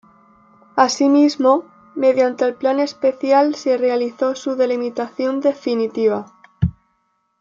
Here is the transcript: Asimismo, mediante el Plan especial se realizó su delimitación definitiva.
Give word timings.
Asimismo, 0.75 1.63
mediante 1.93 2.43
el 2.45 2.55
Plan 2.55 2.79
especial 2.79 3.53
se 3.53 3.77
realizó 3.77 4.33
su 4.35 4.55
delimitación 4.55 5.41
definitiva. 5.41 6.25